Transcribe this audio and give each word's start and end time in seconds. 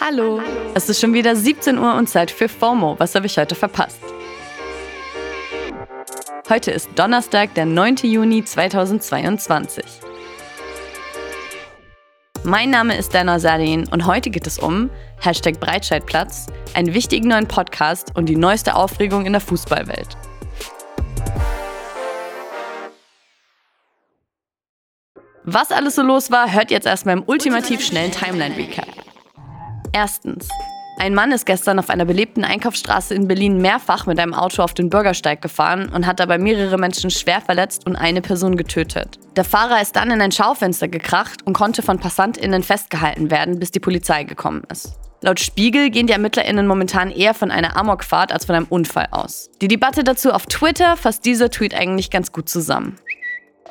Hallo, 0.00 0.40
es 0.74 0.88
ist 0.88 1.00
schon 1.00 1.12
wieder 1.12 1.36
17 1.36 1.76
Uhr 1.76 1.94
und 1.94 2.08
Zeit 2.08 2.30
für 2.30 2.48
FOMO. 2.48 2.94
Was 2.98 3.14
habe 3.14 3.26
ich 3.26 3.36
heute 3.36 3.54
verpasst? 3.54 4.00
Heute 6.48 6.70
ist 6.70 6.88
Donnerstag, 6.94 7.52
der 7.54 7.66
9. 7.66 7.96
Juni 8.04 8.42
2022. 8.42 9.84
Mein 12.44 12.70
Name 12.70 12.96
ist 12.96 13.12
Dana 13.12 13.38
Salin 13.38 13.86
und 13.88 14.06
heute 14.06 14.30
geht 14.30 14.46
es 14.46 14.58
um 14.58 14.88
Hashtag 15.20 15.60
Breitscheidplatz, 15.60 16.46
einen 16.72 16.94
wichtigen 16.94 17.28
neuen 17.28 17.46
Podcast 17.46 18.12
und 18.14 18.30
die 18.30 18.36
neueste 18.36 18.76
Aufregung 18.76 19.26
in 19.26 19.32
der 19.32 19.42
Fußballwelt. 19.42 20.16
Was 25.44 25.70
alles 25.70 25.96
so 25.96 26.02
los 26.02 26.30
war, 26.30 26.52
hört 26.52 26.70
jetzt 26.70 26.86
erstmal 26.86 27.18
im 27.18 27.24
ultimativ 27.26 27.84
schnellen 27.84 28.12
Timeline-Recap. 28.12 29.07
Erstens. 29.92 30.48
Ein 31.00 31.14
Mann 31.14 31.30
ist 31.30 31.46
gestern 31.46 31.78
auf 31.78 31.90
einer 31.90 32.04
belebten 32.04 32.44
Einkaufsstraße 32.44 33.14
in 33.14 33.28
Berlin 33.28 33.58
mehrfach 33.58 34.06
mit 34.06 34.18
einem 34.18 34.34
Auto 34.34 34.62
auf 34.62 34.74
den 34.74 34.90
Bürgersteig 34.90 35.40
gefahren 35.40 35.88
und 35.90 36.06
hat 36.06 36.18
dabei 36.18 36.38
mehrere 36.38 36.76
Menschen 36.76 37.10
schwer 37.10 37.40
verletzt 37.40 37.86
und 37.86 37.94
eine 37.94 38.20
Person 38.20 38.56
getötet. 38.56 39.18
Der 39.36 39.44
Fahrer 39.44 39.80
ist 39.80 39.94
dann 39.94 40.10
in 40.10 40.20
ein 40.20 40.32
Schaufenster 40.32 40.88
gekracht 40.88 41.46
und 41.46 41.52
konnte 41.52 41.82
von 41.82 42.00
PassantInnen 42.00 42.64
festgehalten 42.64 43.30
werden, 43.30 43.60
bis 43.60 43.70
die 43.70 43.78
Polizei 43.78 44.24
gekommen 44.24 44.64
ist. 44.72 44.98
Laut 45.20 45.40
Spiegel 45.40 45.90
gehen 45.90 46.06
die 46.06 46.12
ErmittlerInnen 46.12 46.66
momentan 46.66 47.10
eher 47.10 47.34
von 47.34 47.50
einer 47.50 47.76
Amokfahrt 47.76 48.32
als 48.32 48.44
von 48.44 48.56
einem 48.56 48.66
Unfall 48.68 49.08
aus. 49.10 49.50
Die 49.60 49.68
Debatte 49.68 50.04
dazu 50.04 50.32
auf 50.32 50.46
Twitter 50.46 50.96
fasst 50.96 51.24
dieser 51.24 51.50
Tweet 51.50 51.74
eigentlich 51.74 52.10
ganz 52.10 52.32
gut 52.32 52.48
zusammen. 52.48 52.98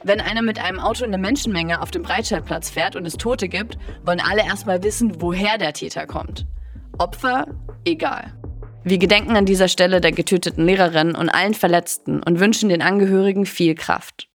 Wenn 0.03 0.21
einer 0.21 0.41
mit 0.41 0.59
einem 0.63 0.79
Auto 0.79 1.03
in 1.03 1.11
der 1.11 1.19
Menschenmenge 1.19 1.81
auf 1.81 1.91
dem 1.91 2.03
Breitscheidplatz 2.03 2.69
fährt 2.69 2.95
und 2.95 3.05
es 3.05 3.17
Tote 3.17 3.47
gibt, 3.49 3.77
wollen 4.03 4.21
alle 4.21 4.45
erstmal 4.45 4.83
wissen, 4.83 5.21
woher 5.21 5.57
der 5.57 5.73
Täter 5.73 6.05
kommt. 6.05 6.45
Opfer? 6.97 7.47
Egal. 7.85 8.33
Wir 8.83 8.97
gedenken 8.99 9.35
an 9.35 9.45
dieser 9.45 9.67
Stelle 9.67 9.99
der 9.99 10.11
getöteten 10.11 10.65
Lehrerin 10.65 11.15
und 11.15 11.29
allen 11.29 11.53
Verletzten 11.53 12.23
und 12.23 12.39
wünschen 12.39 12.69
den 12.69 12.81
Angehörigen 12.81 13.45
viel 13.45 13.75
Kraft. 13.75 14.29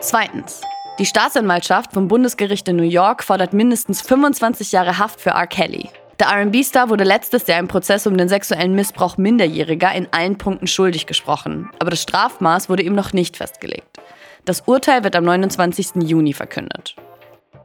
Zweitens. 0.00 0.60
Die 0.98 1.06
Staatsanwaltschaft 1.06 1.92
vom 1.92 2.08
Bundesgericht 2.08 2.68
in 2.68 2.76
New 2.76 2.82
York 2.82 3.24
fordert 3.24 3.52
mindestens 3.52 4.00
25 4.02 4.72
Jahre 4.72 4.98
Haft 4.98 5.20
für 5.20 5.30
R. 5.30 5.46
Kelly. 5.46 5.88
Der 6.20 6.28
RB-Star 6.28 6.90
wurde 6.90 7.04
letztes 7.04 7.46
Jahr 7.46 7.58
im 7.58 7.68
Prozess 7.68 8.06
um 8.06 8.16
den 8.16 8.28
sexuellen 8.28 8.74
Missbrauch 8.74 9.16
Minderjähriger 9.16 9.92
in 9.92 10.06
allen 10.12 10.38
Punkten 10.38 10.66
schuldig 10.66 11.06
gesprochen, 11.06 11.70
aber 11.80 11.90
das 11.90 12.02
Strafmaß 12.02 12.68
wurde 12.68 12.82
ihm 12.82 12.94
noch 12.94 13.12
nicht 13.12 13.36
festgelegt. 13.36 13.98
Das 14.44 14.62
Urteil 14.66 15.02
wird 15.02 15.16
am 15.16 15.24
29. 15.24 16.02
Juni 16.02 16.32
verkündet. 16.32 16.94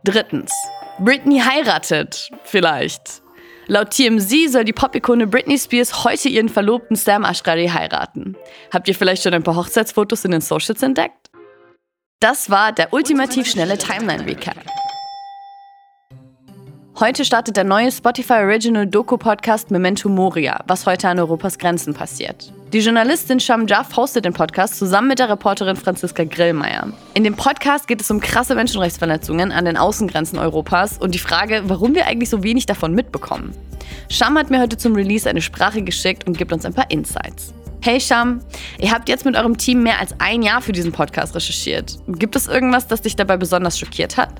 Drittens. 0.04 0.52
Britney 1.00 1.40
heiratet. 1.40 2.30
Vielleicht. 2.44 3.22
Laut 3.68 3.92
TMZ 3.92 4.52
soll 4.52 4.64
die 4.64 4.74
Pop-Ikone 4.74 5.28
Britney 5.28 5.60
Spears 5.60 6.04
heute 6.04 6.30
ihren 6.30 6.50
Verlobten 6.50 6.96
Sam 6.96 7.24
Ashghari 7.24 7.68
heiraten. 7.68 8.36
Habt 8.74 8.88
ihr 8.88 8.96
vielleicht 8.96 9.22
schon 9.24 9.34
ein 9.34 9.44
paar 9.44 9.56
Hochzeitsfotos 9.56 10.26
in 10.26 10.32
den 10.32 10.42
Socials 10.42 10.82
entdeckt? 10.82 11.30
Das 12.20 12.50
war 12.50 12.72
der 12.72 12.92
ultimativ 12.94 13.48
schnelle 13.48 13.78
Timeline-Recap. 13.78 14.58
Heute 17.00 17.24
startet 17.24 17.56
der 17.56 17.64
neue 17.64 17.94
Spotify 17.94 18.42
Original 18.44 18.86
Doku-Podcast 18.86 19.72
Memento 19.72 20.10
Moria, 20.10 20.62
was 20.68 20.86
heute 20.86 21.08
an 21.08 21.18
Europas 21.18 21.58
Grenzen 21.58 21.94
passiert. 21.94 22.52
Die 22.74 22.80
Journalistin 22.80 23.40
Sham 23.40 23.68
Jaff 23.68 23.96
hostet 23.96 24.26
den 24.26 24.34
Podcast 24.34 24.78
zusammen 24.78 25.08
mit 25.08 25.20
der 25.20 25.30
Reporterin 25.30 25.78
Franziska 25.78 26.26
Grillmeier. 26.26 26.92
In 27.14 27.24
dem 27.24 27.38
Podcast 27.38 27.88
geht 27.88 28.02
es 28.02 28.12
um 28.12 28.20
krasse 28.20 28.54
Menschenrechtsverletzungen 28.54 29.54
an 29.54 29.64
den 29.64 29.78
Außengrenzen 29.78 30.38
Europas 30.40 30.98
und 30.98 31.16
die 31.16 31.20
Frage, 31.20 31.62
warum 31.68 31.96
wir 31.96 32.06
eigentlich 32.06 32.30
so 32.30 32.44
wenig 32.44 32.66
davon 32.66 32.94
mitbekommen. 32.94 33.56
Sham 34.10 34.38
hat 34.38 34.50
mir 34.50 34.60
heute 34.60 34.76
zum 34.76 34.94
Release 34.94 35.30
eine 35.30 35.42
Sprache 35.42 35.82
geschickt 35.82 36.28
und 36.28 36.38
gibt 36.38 36.52
uns 36.52 36.66
ein 36.66 36.74
paar 36.74 36.92
Insights. 36.92 37.54
Hey 37.80 38.02
Sham, 38.02 38.42
ihr 38.78 38.92
habt 38.92 39.08
jetzt 39.08 39.24
mit 39.24 39.38
eurem 39.38 39.58
Team 39.58 39.84
mehr 39.84 40.02
als 40.02 40.14
ein 40.20 40.42
Jahr 40.42 40.62
für 40.62 40.74
diesen 40.74 40.92
Podcast 40.92 41.34
recherchiert. 41.34 41.98
Gibt 42.10 42.36
es 42.36 42.48
irgendwas, 42.48 42.88
das 42.88 43.04
dich 43.04 43.16
dabei 43.16 43.38
besonders 43.38 43.80
schockiert 43.80 44.18
hat? 44.18 44.34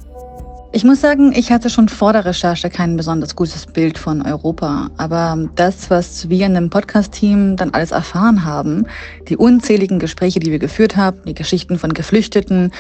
Ich 0.72 0.84
muss 0.84 1.02
sagen, 1.02 1.34
ich 1.36 1.52
hatte 1.52 1.68
schon 1.72 1.90
vor 1.90 2.14
der 2.14 2.26
Recherche 2.26 2.70
kein 2.70 2.96
besonders 2.96 3.36
gutes 3.36 3.66
Bild 3.66 3.98
von 3.98 4.22
Europa. 4.22 4.92
Aber 4.98 5.50
das, 5.56 5.90
was 5.90 6.30
wir 6.30 6.46
in 6.46 6.54
dem 6.54 6.70
Podcast-Team 6.70 7.56
dann 7.56 7.72
alles 7.72 7.90
erfahren 7.90 8.46
haben, 8.46 8.86
die 9.28 9.36
unzähligen 9.36 9.98
Gespräche, 9.98 10.40
die 10.40 10.52
wir 10.52 10.60
geführt 10.60 10.96
haben, 10.96 11.22
die 11.26 11.34
Geschichten 11.34 11.80
von 11.80 11.94
Geflüchteten, 11.94 12.72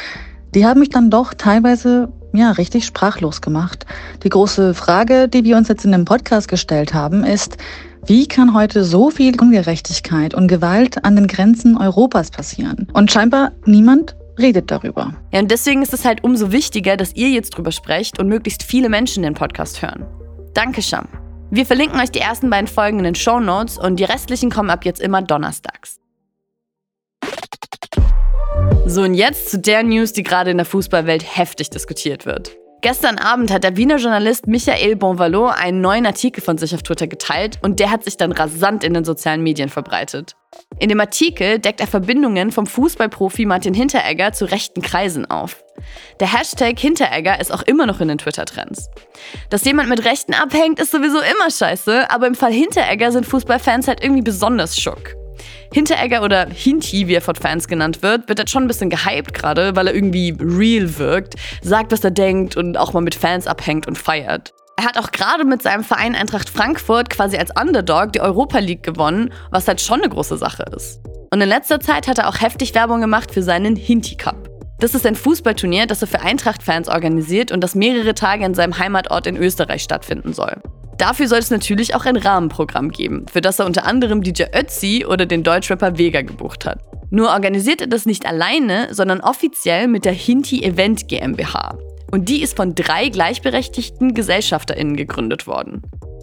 die 0.53 0.67
haben 0.67 0.81
mich 0.81 0.89
dann 0.89 1.09
doch 1.09 1.33
teilweise 1.33 2.13
ja 2.31 2.51
richtig 2.51 2.85
sprachlos 2.85 3.41
gemacht. 3.41 3.87
Die 4.23 4.29
große 4.29 4.75
Frage, 4.75 5.27
die 5.27 5.43
wir 5.43 5.57
uns 5.57 5.67
jetzt 5.67 5.83
in 5.83 5.91
dem 5.91 6.05
Podcast 6.05 6.47
gestellt 6.47 6.93
haben, 6.93 7.23
ist, 7.23 7.57
wie 8.05 8.27
kann 8.27 8.53
heute 8.53 8.83
so 8.83 9.09
viel 9.09 9.39
Ungerechtigkeit 9.41 10.35
und 10.35 10.47
Gewalt 10.47 11.03
an 11.03 11.15
den 11.15 11.25
Grenzen 11.25 11.75
Europas 11.75 12.29
passieren? 12.29 12.87
Und 12.93 13.11
scheinbar 13.11 13.51
niemand 13.65 14.15
redet 14.39 14.71
darüber. 14.71 15.13
Ja, 15.31 15.39
und 15.39 15.51
deswegen 15.51 15.81
ist 15.81 15.93
es 15.93 16.05
halt 16.05 16.23
umso 16.23 16.51
wichtiger, 16.51 16.97
dass 16.97 17.13
ihr 17.15 17.29
jetzt 17.29 17.51
drüber 17.51 17.71
sprecht 17.71 18.19
und 18.19 18.27
möglichst 18.27 18.63
viele 18.63 18.89
Menschen 18.89 19.23
den 19.23 19.33
Podcast 19.33 19.81
hören. 19.81 20.05
Danke, 20.53 20.81
Sham. 20.81 21.07
Wir 21.51 21.65
verlinken 21.65 21.99
euch 21.99 22.11
die 22.11 22.19
ersten 22.19 22.49
beiden 22.49 22.67
Folgen 22.67 22.99
in 22.99 23.05
den 23.05 23.15
Show 23.15 23.39
Notes 23.39 23.77
und 23.77 23.99
die 23.99 24.03
restlichen 24.03 24.49
kommen 24.49 24.69
ab 24.69 24.85
jetzt 24.85 25.01
immer 25.01 25.21
donnerstags. 25.21 25.99
So, 28.85 29.03
und 29.03 29.13
jetzt 29.13 29.51
zu 29.51 29.59
der 29.59 29.83
News, 29.83 30.13
die 30.13 30.23
gerade 30.23 30.51
in 30.51 30.57
der 30.57 30.65
Fußballwelt 30.65 31.37
heftig 31.37 31.69
diskutiert 31.69 32.25
wird. 32.25 32.57
Gestern 32.81 33.17
Abend 33.17 33.51
hat 33.51 33.63
der 33.63 33.75
Wiener 33.75 33.97
Journalist 33.97 34.47
Michael 34.47 34.95
Bonvalo 34.95 35.47
einen 35.47 35.81
neuen 35.81 36.05
Artikel 36.05 36.41
von 36.41 36.57
sich 36.57 36.73
auf 36.73 36.81
Twitter 36.81 37.07
geteilt 37.07 37.59
und 37.61 37.79
der 37.79 37.91
hat 37.91 38.05
sich 38.05 38.15
dann 38.15 38.31
rasant 38.31 38.83
in 38.83 38.93
den 38.93 39.03
sozialen 39.03 39.43
Medien 39.43 39.69
verbreitet. 39.69 40.35
In 40.79 40.89
dem 40.89 40.99
Artikel 40.99 41.59
deckt 41.59 41.81
er 41.81 41.87
Verbindungen 41.87 42.51
vom 42.51 42.65
Fußballprofi 42.65 43.45
Martin 43.45 43.73
Hinteregger 43.73 44.31
zu 44.31 44.45
rechten 44.45 44.81
Kreisen 44.81 45.29
auf. 45.29 45.61
Der 46.19 46.33
Hashtag 46.33 46.79
Hinteregger 46.79 47.39
ist 47.39 47.51
auch 47.51 47.63
immer 47.63 47.85
noch 47.85 47.99
in 47.99 48.07
den 48.07 48.17
Twitter-Trends. 48.17 48.89
Dass 49.49 49.65
jemand 49.65 49.89
mit 49.89 50.05
Rechten 50.05 50.33
abhängt, 50.33 50.79
ist 50.79 50.91
sowieso 50.91 51.19
immer 51.19 51.51
scheiße, 51.51 52.09
aber 52.09 52.27
im 52.27 52.35
Fall 52.35 52.53
Hinteregger 52.53 53.11
sind 53.11 53.25
Fußballfans 53.25 53.87
halt 53.87 54.01
irgendwie 54.01 54.21
besonders 54.21 54.79
schock. 54.79 55.15
Hinteregger 55.73 56.23
oder 56.23 56.47
Hinti, 56.47 57.07
wie 57.07 57.15
er 57.15 57.21
von 57.21 57.35
Fans 57.35 57.67
genannt 57.67 58.01
wird, 58.01 58.27
wird 58.27 58.39
jetzt 58.39 58.51
schon 58.51 58.63
ein 58.63 58.67
bisschen 58.67 58.89
gehypt 58.89 59.33
gerade, 59.33 59.75
weil 59.75 59.87
er 59.87 59.93
irgendwie 59.93 60.35
real 60.39 60.97
wirkt, 60.97 61.35
sagt, 61.61 61.91
was 61.91 62.03
er 62.03 62.11
denkt 62.11 62.57
und 62.57 62.77
auch 62.77 62.93
mal 62.93 63.01
mit 63.01 63.15
Fans 63.15 63.47
abhängt 63.47 63.87
und 63.87 63.97
feiert. 63.97 64.53
Er 64.79 64.85
hat 64.85 64.97
auch 64.97 65.11
gerade 65.11 65.43
mit 65.43 65.61
seinem 65.61 65.83
Verein 65.83 66.15
Eintracht 66.15 66.49
Frankfurt 66.49 67.09
quasi 67.09 67.35
als 67.35 67.51
Underdog 67.59 68.13
die 68.13 68.21
Europa 68.21 68.59
League 68.59 68.81
gewonnen, 68.81 69.33
was 69.51 69.67
halt 69.67 69.81
schon 69.81 69.99
eine 69.99 70.07
große 70.07 70.37
Sache 70.37 70.63
ist. 70.73 71.01
Und 71.33 71.41
in 71.41 71.49
letzter 71.49 71.81
Zeit 71.81 72.07
hat 72.07 72.17
er 72.17 72.29
auch 72.29 72.39
heftig 72.39 72.73
Werbung 72.75 73.01
gemacht 73.01 73.29
für 73.29 73.43
seinen 73.43 73.75
Hinti 73.75 74.15
Cup. 74.15 74.49
Das 74.79 74.95
ist 74.95 75.05
ein 75.05 75.15
Fußballturnier, 75.15 75.85
das 75.85 76.01
er 76.01 76.07
für 76.07 76.21
Eintracht-Fans 76.21 76.87
organisiert 76.87 77.51
und 77.51 77.61
das 77.61 77.75
mehrere 77.75 78.13
Tage 78.13 78.45
in 78.45 78.53
seinem 78.53 78.79
Heimatort 78.79 79.27
in 79.27 79.35
Österreich 79.35 79.83
stattfinden 79.83 80.31
soll. 80.31 80.55
Dafür 80.97 81.27
soll 81.27 81.39
es 81.39 81.51
natürlich 81.51 81.93
auch 81.93 82.05
ein 82.05 82.15
Rahmenprogramm 82.15 82.89
geben, 82.91 83.25
für 83.29 83.41
das 83.41 83.59
er 83.59 83.65
unter 83.65 83.85
anderem 83.85 84.23
DJ 84.23 84.43
Ötzi 84.55 85.05
oder 85.05 85.25
den 85.25 85.43
Deutschrapper 85.43 85.97
Vega 85.97 86.21
gebucht 86.21 86.65
hat. 86.65 86.79
Nur 87.09 87.31
organisiert 87.31 87.81
er 87.81 87.87
das 87.87 88.05
nicht 88.05 88.25
alleine, 88.25 88.93
sondern 88.93 89.19
offiziell 89.19 89.89
mit 89.89 90.05
der 90.05 90.13
Hinti 90.13 90.63
Event 90.63 91.09
GmbH. 91.09 91.77
Und 92.11 92.29
die 92.29 92.41
ist 92.41 92.55
von 92.55 92.75
drei 92.75 93.09
gleichberechtigten 93.09 94.13
GesellschafterInnen 94.13 94.95
gegründet 94.95 95.47
worden. 95.47 95.81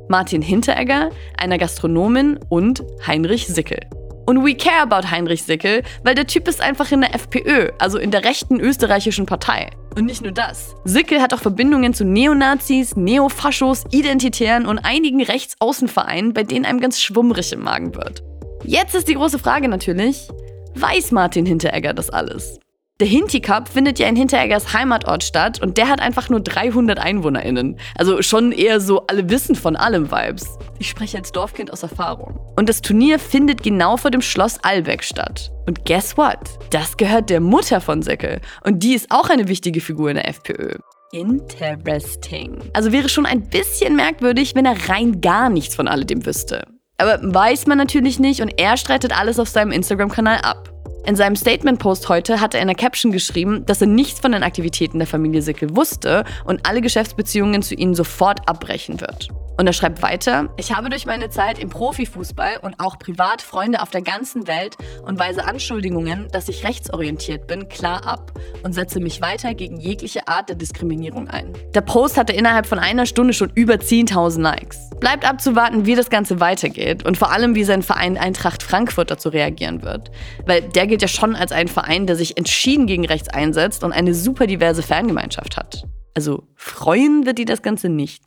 Martin 0.08 0.42
Hinteregger, 0.42 1.10
einer 1.36 1.58
Gastronomin 1.58 2.38
und 2.48 2.82
Heinrich 3.06 3.46
Sickel. 3.46 3.80
Und 4.26 4.44
we 4.44 4.54
care 4.54 4.82
about 4.82 5.10
Heinrich 5.10 5.44
Sickel, 5.44 5.82
weil 6.02 6.16
der 6.16 6.26
Typ 6.26 6.48
ist 6.48 6.60
einfach 6.60 6.90
in 6.90 7.00
der 7.00 7.14
FPÖ, 7.14 7.70
also 7.78 7.98
in 7.98 8.10
der 8.10 8.24
rechten 8.24 8.58
österreichischen 8.58 9.24
Partei. 9.24 9.70
Und 9.94 10.06
nicht 10.06 10.22
nur 10.22 10.32
das. 10.32 10.74
Sickel 10.84 11.22
hat 11.22 11.32
auch 11.32 11.40
Verbindungen 11.40 11.94
zu 11.94 12.04
Neonazis, 12.04 12.96
Neofaschos, 12.96 13.84
Identitären 13.92 14.66
und 14.66 14.80
einigen 14.80 15.22
Rechtsaußenvereinen, 15.22 16.34
bei 16.34 16.42
denen 16.42 16.64
einem 16.64 16.80
ganz 16.80 17.00
schwummrig 17.00 17.52
im 17.52 17.62
Magen 17.62 17.94
wird. 17.94 18.22
Jetzt 18.64 18.96
ist 18.96 19.08
die 19.08 19.14
große 19.14 19.38
Frage 19.38 19.68
natürlich, 19.68 20.28
weiß 20.74 21.12
Martin 21.12 21.46
Hinteregger 21.46 21.94
das 21.94 22.10
alles? 22.10 22.58
Der 22.98 23.06
Hinti 23.06 23.42
Cup 23.42 23.68
findet 23.68 23.98
ja 23.98 24.08
in 24.08 24.16
Hintereggers 24.16 24.72
Heimatort 24.72 25.22
statt 25.22 25.60
und 25.60 25.76
der 25.76 25.88
hat 25.88 26.00
einfach 26.00 26.30
nur 26.30 26.40
300 26.40 26.98
EinwohnerInnen. 26.98 27.78
Also 27.94 28.22
schon 28.22 28.52
eher 28.52 28.80
so 28.80 29.06
alle 29.06 29.28
wissen 29.28 29.54
von 29.54 29.76
allem 29.76 30.10
Vibes. 30.10 30.56
Ich 30.78 30.88
spreche 30.88 31.18
als 31.18 31.30
Dorfkind 31.30 31.70
aus 31.70 31.82
Erfahrung. 31.82 32.40
Und 32.56 32.70
das 32.70 32.80
Turnier 32.80 33.18
findet 33.18 33.62
genau 33.62 33.98
vor 33.98 34.10
dem 34.10 34.22
Schloss 34.22 34.58
Albeck 34.62 35.04
statt. 35.04 35.52
Und 35.66 35.84
guess 35.84 36.16
what? 36.16 36.38
Das 36.70 36.96
gehört 36.96 37.28
der 37.28 37.40
Mutter 37.40 37.82
von 37.82 38.00
Säckel. 38.00 38.40
Und 38.64 38.82
die 38.82 38.94
ist 38.94 39.10
auch 39.10 39.28
eine 39.28 39.46
wichtige 39.46 39.82
Figur 39.82 40.08
in 40.08 40.14
der 40.14 40.30
FPÖ. 40.30 40.76
Interesting. 41.12 42.62
Also 42.72 42.92
wäre 42.92 43.10
schon 43.10 43.26
ein 43.26 43.42
bisschen 43.42 43.94
merkwürdig, 43.94 44.54
wenn 44.54 44.64
er 44.64 44.88
rein 44.88 45.20
gar 45.20 45.50
nichts 45.50 45.74
von 45.74 45.86
alledem 45.86 46.24
wüsste. 46.24 46.66
Aber 46.96 47.18
weiß 47.22 47.66
man 47.66 47.76
natürlich 47.76 48.18
nicht 48.18 48.40
und 48.40 48.58
er 48.58 48.78
streitet 48.78 49.14
alles 49.14 49.38
auf 49.38 49.50
seinem 49.50 49.70
Instagram-Kanal 49.70 50.38
ab. 50.38 50.72
In 51.06 51.14
seinem 51.14 51.36
Statement-Post 51.36 52.08
heute 52.08 52.40
hat 52.40 52.54
er 52.54 52.60
in 52.60 52.66
der 52.66 52.74
Caption 52.74 53.12
geschrieben, 53.12 53.64
dass 53.64 53.80
er 53.80 53.86
nichts 53.86 54.18
von 54.18 54.32
den 54.32 54.42
Aktivitäten 54.42 54.98
der 54.98 55.06
Familie 55.06 55.40
Sickel 55.40 55.76
wusste 55.76 56.24
und 56.44 56.66
alle 56.66 56.80
Geschäftsbeziehungen 56.80 57.62
zu 57.62 57.76
ihnen 57.76 57.94
sofort 57.94 58.48
abbrechen 58.48 59.00
wird. 59.00 59.28
Und 59.58 59.66
er 59.66 59.72
schreibt 59.72 60.02
weiter, 60.02 60.50
ich 60.58 60.74
habe 60.74 60.90
durch 60.90 61.06
meine 61.06 61.30
Zeit 61.30 61.58
im 61.58 61.70
Profifußball 61.70 62.58
und 62.60 62.78
auch 62.78 62.98
privat 62.98 63.40
Freunde 63.40 63.80
auf 63.80 63.90
der 63.90 64.02
ganzen 64.02 64.46
Welt 64.46 64.76
und 65.02 65.18
weise 65.18 65.44
Anschuldigungen, 65.44 66.28
dass 66.30 66.48
ich 66.48 66.64
rechtsorientiert 66.64 67.46
bin, 67.46 67.68
klar 67.68 68.06
ab 68.06 68.38
und 68.62 68.74
setze 68.74 69.00
mich 69.00 69.22
weiter 69.22 69.54
gegen 69.54 69.78
jegliche 69.78 70.28
Art 70.28 70.50
der 70.50 70.56
Diskriminierung 70.56 71.28
ein. 71.28 71.54
Der 71.74 71.80
Post 71.80 72.18
hatte 72.18 72.34
innerhalb 72.34 72.66
von 72.66 72.78
einer 72.78 73.06
Stunde 73.06 73.32
schon 73.32 73.50
über 73.54 73.74
10.000 73.74 74.42
Likes. 74.42 74.90
Bleibt 75.00 75.28
abzuwarten, 75.28 75.86
wie 75.86 75.94
das 75.94 76.10
Ganze 76.10 76.38
weitergeht 76.40 77.06
und 77.06 77.16
vor 77.16 77.32
allem, 77.32 77.54
wie 77.54 77.64
sein 77.64 77.82
Verein 77.82 78.18
Eintracht 78.18 78.62
Frankfurt 78.62 79.10
dazu 79.10 79.30
reagieren 79.30 79.82
wird. 79.82 80.10
Weil 80.44 80.62
der 80.62 80.86
gilt 80.86 81.00
ja 81.00 81.08
schon 81.08 81.34
als 81.34 81.52
ein 81.52 81.68
Verein, 81.68 82.06
der 82.06 82.16
sich 82.16 82.36
entschieden 82.36 82.86
gegen 82.86 83.06
rechts 83.06 83.28
einsetzt 83.28 83.84
und 83.84 83.92
eine 83.92 84.14
super 84.14 84.46
diverse 84.46 84.82
Fangemeinschaft 84.82 85.56
hat. 85.56 85.84
Also 86.14 86.44
freuen 86.56 87.26
wird 87.26 87.38
die 87.38 87.44
das 87.44 87.62
Ganze 87.62 87.88
nicht. 87.88 88.22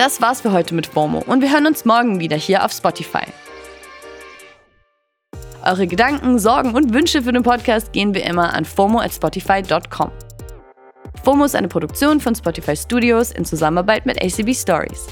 Das 0.00 0.22
war's 0.22 0.40
für 0.40 0.52
heute 0.52 0.74
mit 0.74 0.86
FOMO 0.86 1.18
und 1.26 1.42
wir 1.42 1.52
hören 1.52 1.66
uns 1.66 1.84
morgen 1.84 2.20
wieder 2.20 2.38
hier 2.38 2.64
auf 2.64 2.72
Spotify. 2.72 3.26
Eure 5.62 5.86
Gedanken, 5.86 6.38
Sorgen 6.38 6.74
und 6.74 6.94
Wünsche 6.94 7.20
für 7.20 7.34
den 7.34 7.42
Podcast 7.42 7.92
gehen 7.92 8.14
wie 8.14 8.20
immer 8.20 8.54
an 8.54 8.64
FOMO 8.64 9.00
at 9.00 9.12
Spotify.com. 9.12 10.10
FOMO 11.22 11.44
ist 11.44 11.54
eine 11.54 11.68
Produktion 11.68 12.18
von 12.18 12.34
Spotify 12.34 12.74
Studios 12.74 13.32
in 13.32 13.44
Zusammenarbeit 13.44 14.06
mit 14.06 14.16
ACB 14.22 14.54
Stories. 14.54 15.06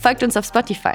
Folgt 0.00 0.24
uns 0.24 0.36
auf 0.36 0.44
Spotify. 0.44 0.94